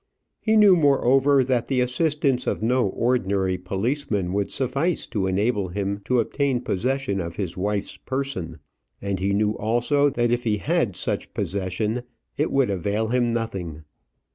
[0.39, 6.01] He knew, moreover, that the assistance of no ordinary policeman would suffice to enable him
[6.05, 8.57] to obtain possession of his wife's person;
[8.99, 12.01] and he knew also that if he had such possession,
[12.35, 13.83] it would avail him nothing.